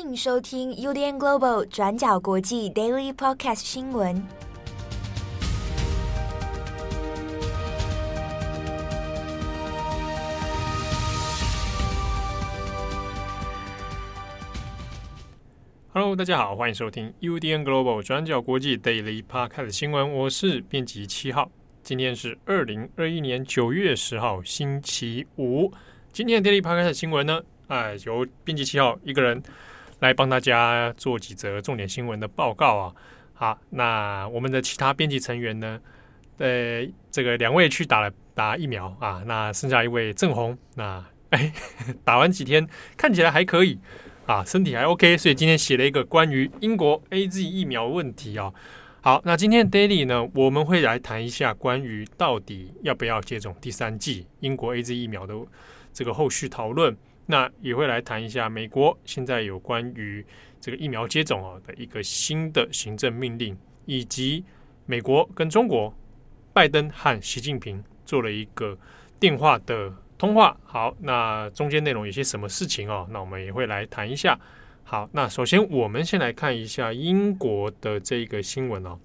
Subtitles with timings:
[0.00, 4.22] 迎收听 UDN Global 转角国际 Daily Podcast 新闻。
[15.92, 20.12] Hello，大家好，欢迎收听 UDN Global 转角国际 Daily Podcast 新闻。
[20.12, 21.50] 我是编辑七号，
[21.82, 25.72] 今天是二零二一年九月十号，星期五。
[26.12, 29.42] 今天的 Daily Podcast 新闻呢，哎，由编辑七号一个人。
[30.00, 32.94] 来帮大家做几则重点新闻的报告啊！
[33.34, 35.80] 好，那我们的其他编辑成员呢？
[36.38, 41.52] 呃，这个两位去打了打疫苗啊，那剩下一位郑红，那 哎，
[42.02, 42.66] 打完几天
[42.96, 43.78] 看起来还可以
[44.26, 48.52] 啊，身体还 OK，所以今天写了一个关于英国 AZ 疫苗问题啊。
[49.02, 55.34] 好，那今天 Daily 呢，我们会来谈一下关于到底要不要接种第三剂英国 AZ 疫苗的
[55.92, 56.96] 这个后续讨论。
[57.30, 60.26] 那也会来谈一下美国现在有关于
[60.60, 64.44] 这个疫苗接种啊的一个新的行政命令，以及
[64.84, 65.94] 美国跟中国
[66.52, 68.76] 拜登和习近平做了一个
[69.20, 70.58] 电话的通话。
[70.64, 73.06] 好，那中间内容有些什么事情哦？
[73.10, 74.38] 那我们也会来谈一下。
[74.82, 78.98] 好，那首先我们先来看一下英国的这个新闻哦。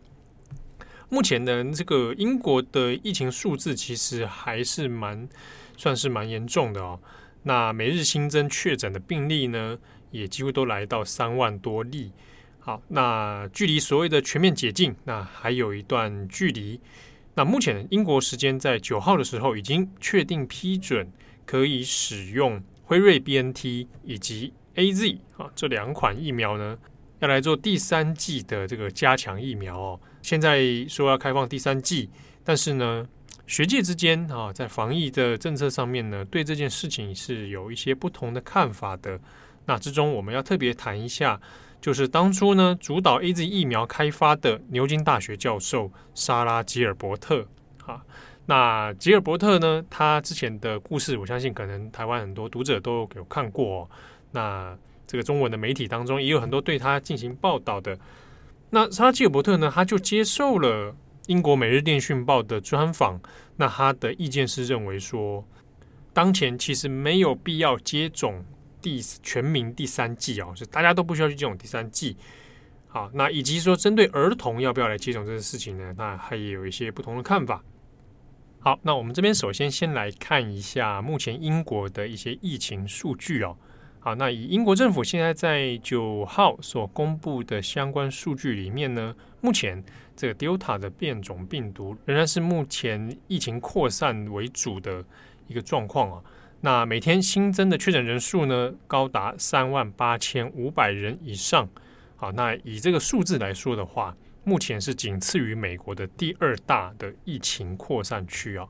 [1.09, 5.29] 目前呢，这个英国的疫情数字其实还是蛮
[5.77, 6.99] 算是蛮严重的哦。
[7.47, 9.77] 那每日新增确诊的病例呢，
[10.09, 12.11] 也几乎都来到三万多例。
[12.59, 16.81] 好，那距离所谓的全面解禁，那还有一段距离。
[17.35, 21.07] 那目前英国时间在九号的时候，已经确定批准
[21.45, 26.75] 可以使用辉瑞 BNT 以及 AZ 啊这两款疫苗呢，
[27.19, 29.99] 要来做第三季的这个加强疫苗哦。
[30.23, 32.09] 现在说要开放第三季，
[32.43, 33.07] 但是呢，
[33.47, 39.19] 学界之间啊，在防疫的政策上面呢，对这件事情是有一些不同的看法的。
[39.65, 41.39] 那之中，我们要特别谈一下，
[41.79, 47.47] 就是当初呢，主导 AZ 疫苗开发的牛津大学教授莎拉吉尔伯特。
[47.85, 48.03] 啊，
[48.47, 53.87] 那吉尔伯特呢，他之前的故事，我相信可能台湾很多读者都有看过。
[54.31, 54.75] 那
[55.05, 57.95] 这个中文的媒体当中也有很多对他进行报道的。
[58.71, 60.95] 那莎拉吉尔伯特呢，他就接受了。
[61.27, 63.19] 英国《每日电讯报》的专访，
[63.57, 65.43] 那他的意见是认为说，
[66.13, 68.45] 当前其实没有必要接种
[68.81, 72.15] 第全民第三剂哦，是大家都不需要去接种第三剂。
[72.87, 75.93] 好，那以及说针对儿童要不要来接种这件事情呢？
[75.97, 77.63] 那他也有一些不同的看法。
[78.59, 83.57] 好，那我们这边首先先来看一下目前英国的一些疫情数据哦。
[83.99, 89.15] 好，那以英国政府现在在九号所公布的相关数据里面呢，
[89.45, 89.83] 目前
[90.15, 95.05] 这个 Delta 的变种病毒仍然是目前疫情扩散为主的
[95.45, 96.23] 一个状况啊。
[96.61, 101.69] 那每天新增的确诊人数呢，高达三万八千五百人以上。
[102.15, 108.67] 好，那以这个数字来说的话，目前是仅次于美国的第二大的疫情扩散区啊。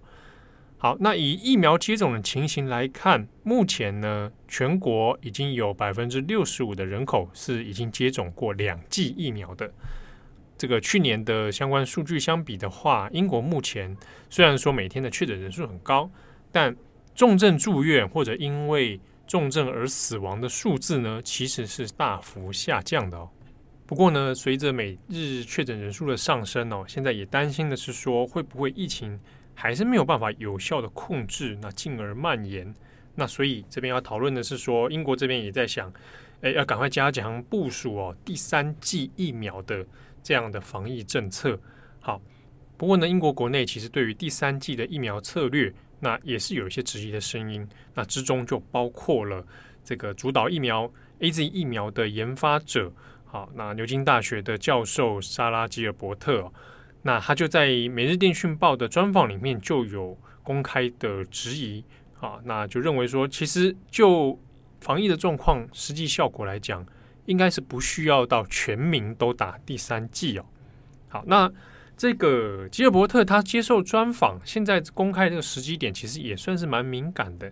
[0.78, 9.72] 好，那以疫苗接种的情形来看，目前呢，全国已经有百分之六十五的人口是已经接种过两剂疫苗的。
[10.58, 13.96] 这个去年的相关数据相比的话，英国目前
[14.30, 16.10] 虽然说每天的确诊人数很高，
[16.52, 16.76] 但
[17.14, 23.30] 重症住院或者因为重症而死亡的数字呢，其实是大幅下降的哦。
[23.86, 29.20] 不过呢，随着每日确诊人数的上升哦，现在也担心的是说，会不会疫情
[29.54, 32.74] 还是没有办法有效的控制，那进而蔓延。
[33.14, 35.94] 那所以这边要讨论的是说，英国这边也在想，
[36.42, 39.86] 诶，要赶快加强部署哦，第三剂疫苗的
[40.26, 41.60] 这样的防疫政策。
[42.00, 42.20] 好，
[42.76, 47.68] 不过呢，英国国内其实对于第三季的疫苗策略，那也是有一些质疑的声音。
[47.94, 49.46] 那之中就包括了
[49.84, 52.92] 这个主导疫苗 AZ 疫苗的研发者，
[53.24, 56.52] 好，那牛津大学的教授莎拉吉尔伯特。
[57.04, 61.84] 那他就在《每日电讯报》的专访里面就有公开的质疑
[62.20, 64.40] 啊，那就认为说，其实就
[64.82, 66.84] 防疫的状况、实际效果来讲，
[67.26, 70.46] 应该是不需要到全民都打第三剂哦。
[71.08, 71.52] 好，那
[71.96, 77.52] 这个吉尔伯特他接受专访，现在公开这个时机点其实也算是蛮敏感的。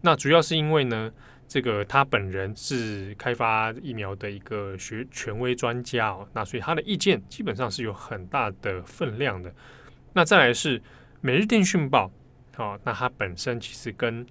[0.00, 1.12] 那主要是因为呢。
[1.48, 9.52] 这个他本人是开发疫苗的一个学权威专家哦，那所以他的意见基本上是有很大的分量的。
[10.14, 10.80] 那再来是
[11.20, 12.10] 《每日电讯报》
[12.62, 14.24] 哦，那他本身其实跟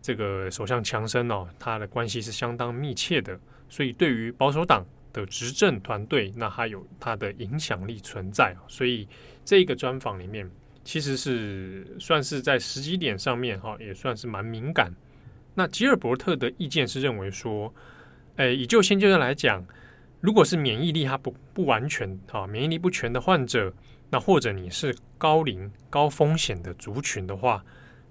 [0.00, 3.38] 这个首相强生哦，他的关系是相当密切的，
[3.70, 8.54] 所以对于保守党的执政团队，那还有他的影响力存在。
[8.68, 9.08] 所以
[9.44, 10.50] 这个专访里面，
[10.84, 14.92] 其实是算是在时机点上面哈，也算是蛮敏感。
[15.54, 17.72] 那吉尔伯特的意见是认为说，
[18.36, 19.64] 诶，以就现阶段来讲，
[20.20, 23.72] 如果是免疫力它不不完全啊，免疫力不全的患者，
[24.10, 27.64] 那或者你是高龄高风险的族群的话，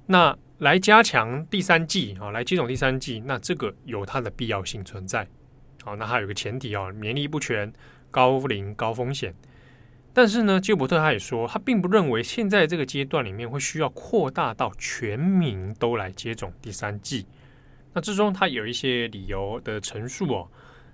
[0.05, 5.27] 那来加强第三剂啊，来接种第三剂，那这个有它的必要性存在。
[5.83, 7.71] 好，那还有个前提啊，免疫力不全、
[8.11, 9.33] 高龄高风险。
[10.11, 17.25] 但是呢，基伯特他也说，他并不认为现在这个阶段里面会需要扩大到全民都来接种第三剂。
[17.93, 20.47] 那之中他有一些理由的陈述哦，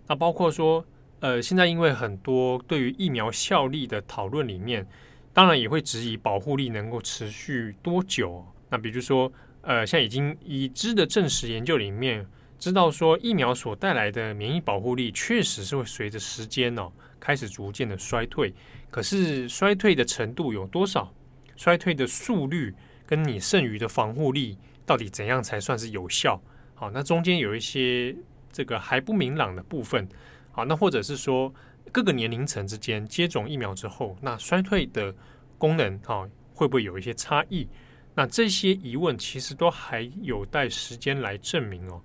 [0.07, 0.85] 那包括说，
[1.21, 4.85] 呃，现在因为很多对于疫苗效力的讨论里面，
[5.33, 8.45] 当然也会质疑保护力能够持续多久。
[8.69, 9.31] 那比如说，
[9.61, 12.25] 呃，像已经已知的证实研究里面，
[12.57, 18.53] 知道说疫苗所带来的免疫保护力确实是会随着时间哦开始逐渐的衰退。
[18.89, 21.13] 可是衰退的程度有多少？
[21.55, 22.73] 衰退的速率
[23.05, 26.41] 跟你剩余的防护力到底怎样才算是有效？
[26.73, 28.15] 好，那中间有一些
[28.51, 30.07] 这个还不明朗的部分。
[30.51, 31.53] 好，那或者是说
[31.91, 35.13] 各个年龄层之间接种疫苗之后，那衰退的
[35.57, 37.67] 功能啊会不会有一些差异？
[38.13, 42.01] 那这些疑问其实都还有待时间来证明哦。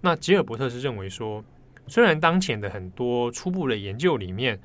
[0.00, 1.44] 那吉尔伯特是认为说，
[1.86, 4.58] 虽然当前的很多初步的研究里面，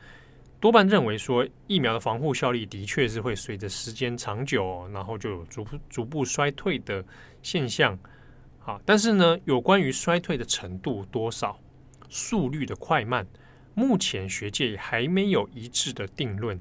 [0.59, 7.03] 多半认为说，疫苗的防护效力的确是会随着时间长久，然后就逐步逐步衰退的
[7.43, 7.97] 现象。
[8.59, 11.59] 好，但是呢，有关于衰退的程度多少、
[12.09, 13.27] 速率的快慢，
[13.73, 16.59] 目前学界还没有一致的定论。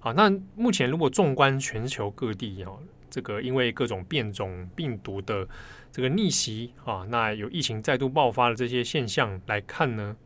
[0.00, 5.48] 好，那目前如果纵观全球各地哦，这个因为各种变种病毒的
[5.90, 10.16] 这个逆袭啊，那有疫情再度爆发的这些现象来看呢，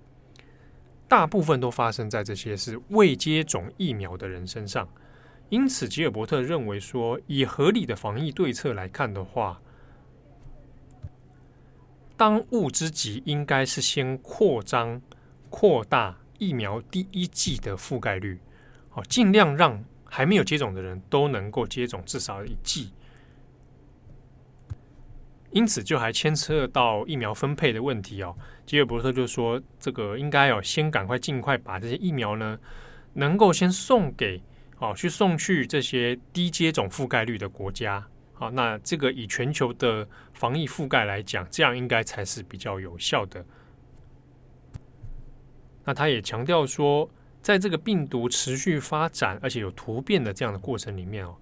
[1.08, 4.88] 大部分都发生在这些是未接种疫苗的人身上，
[5.48, 9.60] 因此吉尔伯特认为说，以合理的防疫对策来看的话，
[12.16, 15.00] 当务之急应该是先扩张、
[15.48, 18.38] 扩大疫苗第一剂的覆盖率，
[18.88, 22.92] 好，尽量让还没有接种的人都能够接种至少一剂。
[25.52, 28.36] 因此，就还牵扯到疫苗分配的问题哦。
[28.66, 32.58] 吉尔伯特就说，这个应该要先赶快、尽快把这些疫苗呢，
[33.14, 34.40] 能够先送给
[34.78, 38.06] 哦，去送去这些低接种覆盖率的国家。
[38.32, 43.44] 好，那这个以全球的防疫覆盖来讲，这样应该才是比较有效的。
[45.84, 47.10] 那他也强调说，
[47.42, 51.34] 在这个病毒持续发展而且有突变的这样的过程里面哦，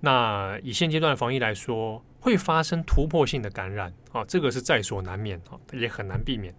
[0.00, 6.54] 那以现阶段的防疫来说，会发生突破性的感染啊，这个是在所难免啊，也很难避免。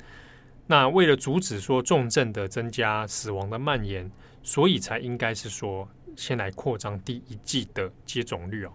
[0.66, 4.10] 那为了阻止说重症的增加、死亡的蔓延，
[4.44, 8.72] 所以才应该是说先来扩张第一季的接种率哦。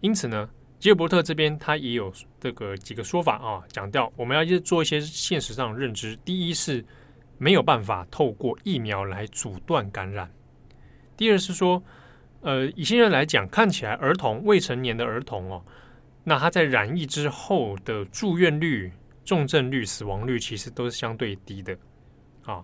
[0.00, 6.16] 因此呢，吉尔伯特这边他也有这个几个说法啊，讲到我们要做一些现实上的认知。
[6.24, 6.84] 第一是
[7.38, 10.28] 没有办法透过疫苗来阻断感染；
[11.16, 11.82] 第二是说。
[12.46, 15.64] 呃，以现在来讲，看起来儿童、未成年的儿童哦，
[16.24, 18.92] 那他在染疫之后的住院率、
[19.24, 21.74] 重症率、死亡率其实都是相对低的
[22.44, 22.62] 啊。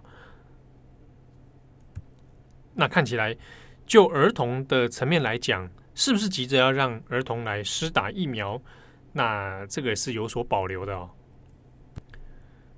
[2.75, 3.35] 那看起来，
[3.87, 8.61] 就儿童的层面来讲，是不是急着要让儿童来施打疫苗？
[9.15, 11.09] 那这个是有所保留的哦。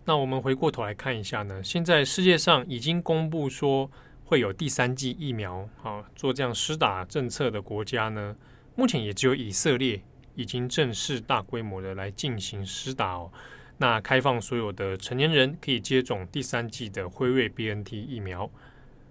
[0.04, 3.90] 那我们回过头来看一下呢，现在世界上已经公布说。
[4.24, 8.34] 会有第三剂疫苗啊，做这样施打政策的国家呢，
[8.74, 10.02] 目前也只有以色列
[10.34, 13.30] 已经正式大规模的来进行施打哦。
[13.76, 18.50] 那开放所有的成年人可以接种第三剂的辉瑞 BNT 疫苗。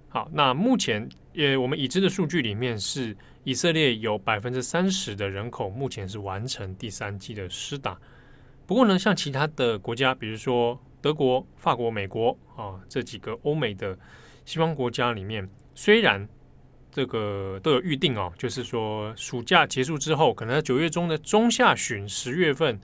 [0.10, 7.96] 好，那目前呃我们已知的数据里面是以色列有百分之三十的人口目前是完成第三剂的施打。
[8.66, 13.98] 不过呢，像其他的国家，比如说德国、法国、美国啊这几个欧美的。
[14.44, 16.28] 西方国家里面，虽然
[16.92, 22.82] 这个都有预定哦，就是说暑假结束之后，可能在九月中的中下旬、十月份，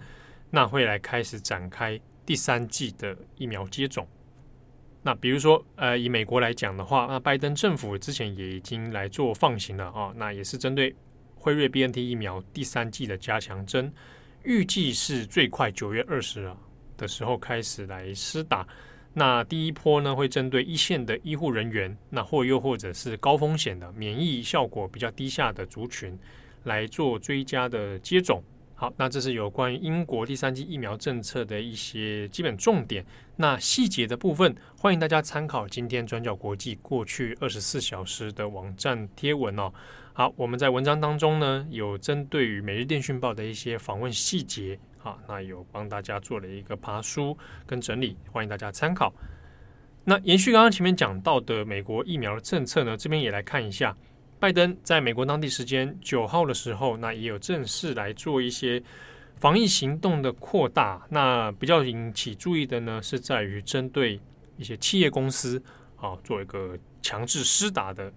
[0.52, 4.08] 那会来开始展开第三季的疫苗接种。
[5.02, 10.96] 那比如说，呃，以美国来讲的话，那拜登政府之前也已经来做放行了啊，那也是针对
[11.36, 13.92] 辉瑞 BNT 疫苗第三季的加强针，
[14.44, 16.56] 预计是最快九月二十啊
[16.98, 18.68] 的时候开始来施打。
[19.14, 26.18] 那第一波呢，会针对一线的医护人员，那或又或者是高风险的免疫效果比较低下的族群
[26.66, 28.44] 来做追加的接种。
[28.76, 33.04] 好，那这是有关于英国第三剂疫苗政策的一些基本重点。
[33.38, 39.74] 那细节的部分，欢迎大家参考今天转角国际过去二十四小时的网站贴文哦。
[40.14, 49.14] 好，我们在文章当中呢，有针对于每日电讯报的一些访问细节啊，那有帮大家做了一个爬梳跟整理，欢迎大家参考。
[50.04, 53.96] 那延续刚刚前面讲到的美国疫苗的政策呢，这边也来看一下，
[54.40, 58.82] 拜登在美国当地时间九号的时候，那也有正式来做一些
[59.36, 61.06] 防疫行动的扩大。
[61.10, 64.20] 那比较引起注意的呢，是在于针对
[64.56, 65.62] 一些企业公司
[65.98, 68.12] 啊，做一个强制施打的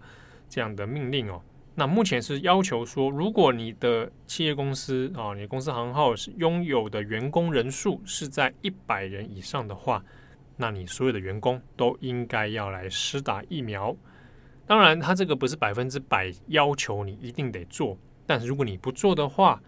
[0.48, 1.42] 这样的命令哦。
[1.74, 10.04] 那目前是要求说，如果你的企业公司啊，你公司行号是拥有的员工人数是在一百人以上的话，
[10.56, 13.96] 那你所有的员工都应该要来施打疫苗。
[14.66, 17.96] 当然，他这个不是百分之百要求你一定得做，
[18.26, 19.62] 但是如果你不做的话，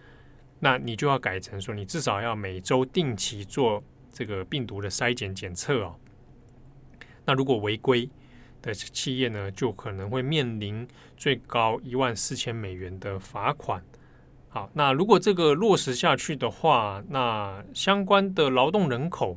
[0.60, 3.82] 那你就要改成说，你至少要每周定期做
[4.12, 5.96] 这个病毒的筛检检测哦。
[7.24, 8.10] 那如果违规，
[8.62, 13.82] 的企业呢，就可能会面临最高一万四千美元的罚款。
[14.48, 19.36] 好，那如果这个落实下去的话，那相关的劳动人口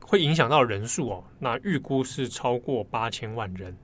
[0.00, 1.24] 会影响到人数哦。
[1.38, 3.76] 那预估是超过八千万人。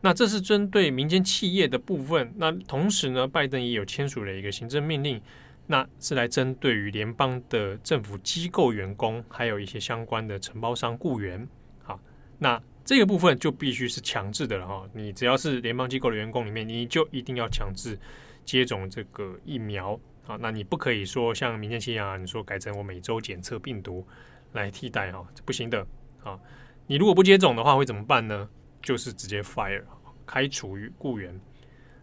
[0.00, 2.32] 那这是针对民间企业的部分。
[2.36, 5.20] 那同时呢，拜登也有签署了一个行政命令，
[5.66, 11.46] 那是来针对于联邦的政府机构员工，还有一些相关的承包商雇员。
[11.82, 12.00] 好，
[12.38, 12.60] 那。
[12.88, 17.98] 这个部分就必须是强制的了哈，你只要是联邦机构的员工里面，你就一定要强制
[18.46, 19.92] 接种这个疫苗
[20.26, 20.38] 啊。
[20.40, 24.06] 那你不可以说像民间企业啊，你说改成我每周检测病毒
[24.52, 25.86] 来替代哈，这不行的
[26.24, 26.40] 啊。
[26.86, 28.48] 你如果不接种的话，会怎么办呢？
[28.80, 29.82] 就是直接 fire
[30.24, 31.38] 开除于雇员。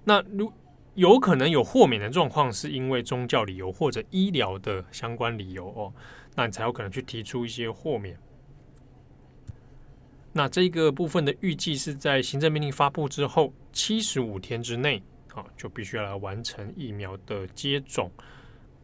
[0.03, 0.53] 那如
[0.93, 5.91] 有可能有豁免的状况，是因为宗教理由或者医疗的相关理由哦，
[6.35, 8.15] 那你才有可能去提出一些豁免。
[10.37, 15.01] 那这个部分的预计是在行政命令发布之后七十五天之内，
[15.33, 18.11] 啊，就必须要来完成疫苗的接种。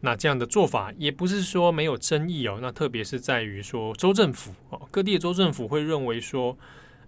[0.00, 2.58] 那这样的做法也不是说没有争议哦。
[2.62, 6.56] 那特别是在于说州政府哦，各地的州政府会认为说，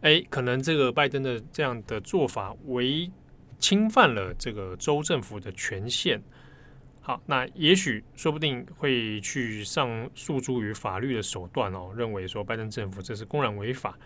[0.02, 3.10] 哎，可能这个拜登的这样的做法违
[3.58, 6.22] 侵犯了这个州政府的权限。
[7.00, 13.98] 好，那也许说不定会去上诉诸于法律的手段哦，认为说拜登政府这是公然违法。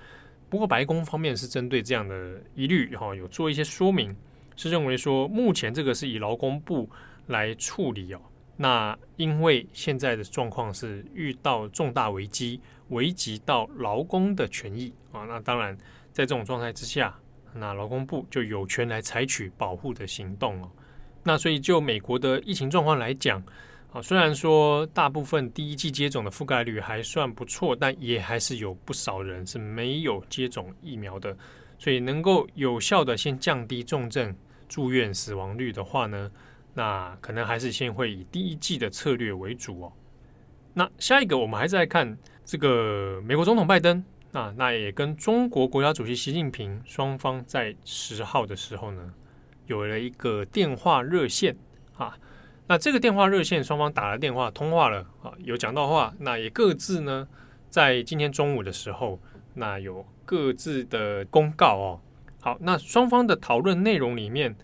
[0.50, 4.16] 不过，白宫方面是针对这样的疑虑，哈，有做一些说明，
[4.56, 6.88] 是认为说目前这个是以劳工部
[7.26, 8.20] 来处理哦。
[8.56, 15.76] 那因为现在的状况是遇到重大危机，危及到劳工的权益啊，那当然
[16.12, 17.14] 在这种状态之下，
[17.54, 20.70] 那劳工部就有权来采取保护的行动哦。
[21.22, 23.42] 那所以就美国的疫情状况来讲。
[23.90, 31.34] 啊，虽然说大部分第一季接种的覆盖率还算不错，但也还是有不少人是没有接种疫苗的。
[31.78, 34.36] 所以能够有效的先降低重症、
[34.68, 36.30] 住院、死亡率的话呢，
[36.74, 39.92] 那可能还是先会以第一季的策略为主哦。
[40.74, 49.14] 那下一个我们还是来看这个美国总统拜登啊，那也跟中国国家主席习近平双方在十号的时候呢，
[49.66, 51.56] 有了一个电话热线
[51.96, 52.14] 啊。
[52.68, 57.26] 那这个电话热线双方打了电话通话了啊，有讲到话，那也各自呢
[57.70, 59.18] 在今天中午的时候，
[59.54, 62.00] 那有各自的公告哦。
[62.42, 64.54] 好，那双方的讨论内容里面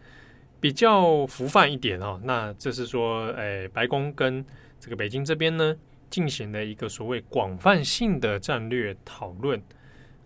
[0.61, 2.21] 比较浮泛一点哦。
[2.25, 4.45] 那这是说，哎，白宫跟
[4.79, 5.75] 这个北京这边呢
[6.11, 9.63] 进行了一个所谓广泛性的战略讨论。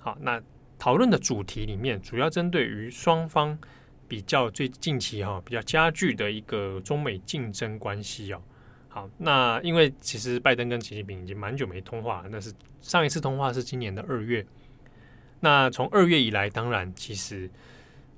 [0.00, 0.42] 好，那
[0.80, 3.56] 讨论的主题里面主要针对于双方。
[4.08, 8.42] 比较最近期哈比较加剧的一个中美竞争关系哦，
[8.88, 12.50] 好，那因为其实拜登跟习近平已经蛮久没通话了，那是
[12.80, 14.44] 上一次通话是今年的二月，
[15.40, 17.50] 那从二月以来，当然其实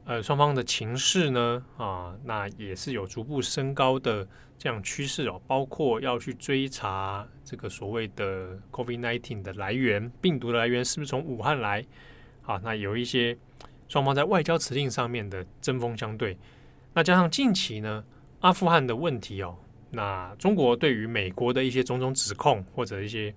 [0.04, 11.84] 呃双方的情势呢啊，那也是有逐步升高的这样趋势哦，包括要去追查这个所谓的 COVID-19 的来源，病毒的来源是不是从武汉来？
[12.42, 13.36] 好，那有一些。
[13.90, 16.38] 双方在外交辞令上面的针锋相对，
[16.94, 18.04] 那加上近期呢，
[18.38, 19.58] 阿富汗的问题哦，
[19.90, 23.34] 那中国对于美国的一些种种指控或者一些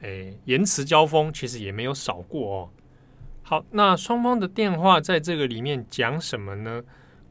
[0.00, 2.70] 诶言辞交锋，其实也没有少过哦。
[3.44, 6.82] 好，那双方的电话在这个里面讲什么呢？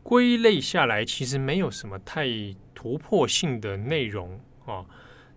[0.02, 2.26] 归类下来，其实没有什么太
[2.74, 4.86] 突破性的内容哦。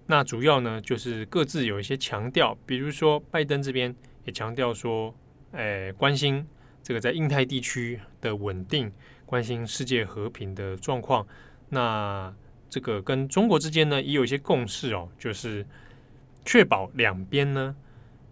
[0.06, 3.92] 那主要呢，就是各自有一些强调，比如说拜登这边
[4.24, 5.12] 也强调说，
[5.50, 6.46] 诶关心。
[6.82, 8.90] 这个在印太地区的稳定，
[9.26, 11.26] 关心世界和平的状况。
[11.68, 12.34] 那
[12.70, 15.66] 这个跟中国之间呢，也有一些共识哦，就是
[16.44, 17.76] 确保两边呢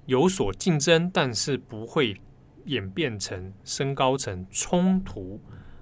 [0.07, 2.19] 有所竞争，但是不会
[2.65, 5.41] 演变成升高成冲突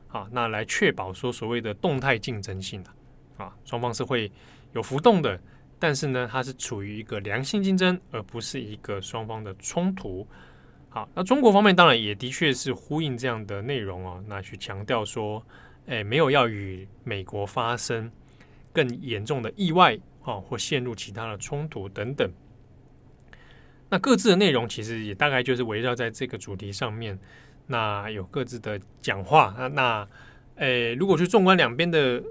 [0.08, 0.28] 啊。
[0.32, 2.90] 那来确保说所谓的动态竞争性的
[3.36, 4.30] 啊，双方是会
[4.72, 5.40] 有浮动的，
[5.78, 10.26] 但是呢，它是处于一个良性竞争，而不是一个双方的冲突。
[10.94, 15.44] 好，那中国方面当然也的确是呼应这样的内容哦，那去强调说，
[15.86, 18.08] 诶，没有要与美国发生
[18.72, 22.30] 更严重的意外哦，或陷入其他的冲突等等。
[23.88, 27.18] 那各自的内容其实也大概就是围绕在这个主题上面，
[27.66, 29.52] 那有各自的讲话。
[29.58, 30.08] 那那，
[30.58, 32.22] 诶，如果去纵观两边的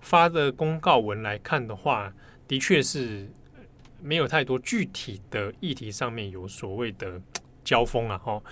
[0.00, 2.12] 发的公告文来看的话，
[2.48, 3.30] 的确是
[4.02, 7.22] 没有太多具体的议题上面有所谓的。
[7.64, 8.42] 交锋啊，哦，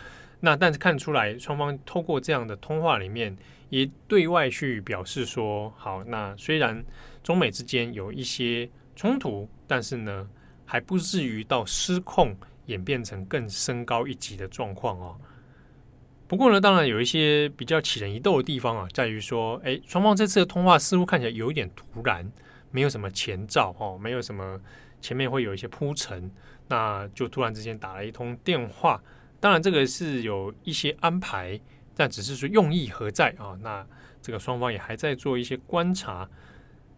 [0.40, 3.36] 那但是看出来，双方透过这样的通话里面，
[3.70, 6.84] 也对外去表示说，好，那虽然
[7.22, 10.28] 中美之间有一些冲突，但是呢，
[10.64, 12.36] 还不至于到失控，
[12.66, 15.16] 演变成更升高一级的状况哦。
[16.26, 22.30] 不过呢，当然有一些比较起人疑窦的地方啊，在于说，哎，双方这次的通话似乎看起来有一点突然，
[22.70, 24.60] 没有什么前兆哦，没有什么
[25.00, 26.30] 前面会有一些铺陈。
[26.68, 29.02] 那就突然之间打了一通电话，
[29.40, 31.58] 当然这个是有一些安排，
[31.96, 33.58] 但只是说用意何在啊？
[33.62, 33.86] 那
[34.20, 36.28] 这个双方也还在做一些观察。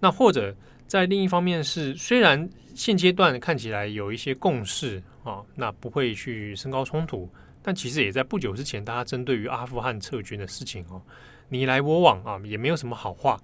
[0.01, 0.55] 那或者
[0.87, 7.29] 在另一方面是，虽然现阶段看起来有一些共识啊，那不会去升高冲突，
[7.63, 11.01] 但其实也在不久之前，大家针对于阿富汗撤军的事情哦，
[11.49, 13.39] 你来我往啊，也没有什么好话。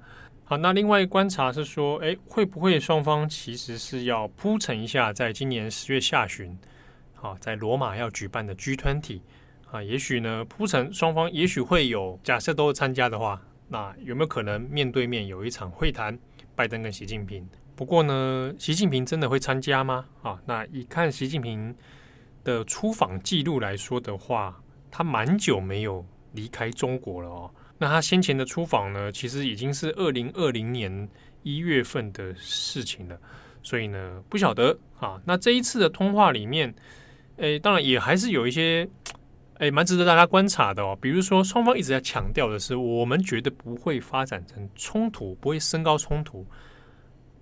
[0.48, 6.56] 好，那另外观察是说，诶，会不会双方其实是要铺陈一下，在今年十月下旬，
[7.14, 9.20] 好，在罗马要举办的 G20
[9.72, 16.16] 啊，也许呢铺陈双方也许会有，假设都参加的话，那有没有可能面对面有一场会谈？
[16.54, 17.44] 拜登跟习近平。
[17.74, 20.06] 不过呢，习近平真的会参加吗？
[20.22, 21.74] 啊，那以看习近平
[22.44, 24.62] 的出访记录来说的话，
[24.92, 27.50] 他蛮久没有离开中国了哦。
[27.78, 31.08] 那他先前的出访呢，其实已经是二零二零年
[31.42, 33.18] 一月份的事情了，
[33.62, 35.20] 所以呢，不晓得啊。
[35.26, 36.74] 那这一次的通话里面，
[37.36, 38.88] 诶，当然也还是有一些，
[39.58, 40.96] 诶，蛮值得大家观察的哦。
[41.00, 46.46] 比如说，双方一直在强调的是，我们绝对不会发展成冲突，不会升高冲突。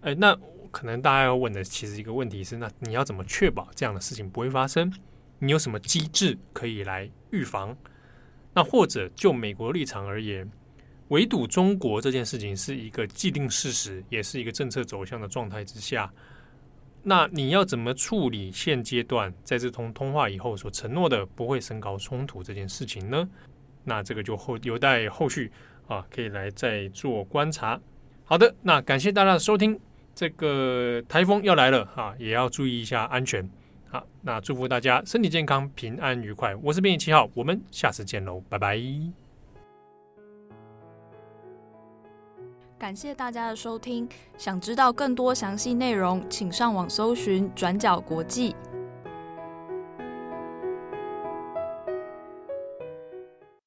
[0.00, 0.36] 诶，那
[0.72, 4.92] 可能大家要问的其实一个问题是，那你要怎么确保这样的事情不会发生？
[5.38, 7.76] 你有什么机制可以来预防？
[8.54, 10.48] 那或者就美国立场而言，
[11.08, 16.10] 围堵中国这件事情是一个既定事实，也是一个政策走向的状态之下，
[17.02, 23.28] 那你要怎么处理现阶段在这通通话以后所承诺的不会升高冲突这件事情呢？
[23.84, 25.50] 那这个就后有待后续
[25.88, 27.78] 啊，可以来再做观察。
[28.24, 29.78] 好的，那感谢大家的收听，
[30.14, 33.46] 这个台风要来了啊，也要注意一下安全。
[33.94, 36.52] 好，那祝福大家身体健康、平安愉快。
[36.56, 38.76] 我是编译七号，我们下次见喽，拜拜。
[42.76, 48.56] 感谢大家的收听，想知道更多详细内容，请上网搜寻转角国际。